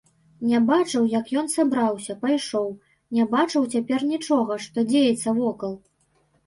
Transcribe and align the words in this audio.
Не 0.51 0.61
бачыў, 0.69 1.03
як 1.19 1.25
ён 1.41 1.51
сабраўся, 1.55 2.17
пайшоў, 2.25 2.67
не 3.19 3.29
бачыў 3.37 3.71
цяпер 3.77 4.11
нічога, 4.17 4.53
што 4.67 4.89
дзеецца 4.95 5.41
вокал. 5.45 5.83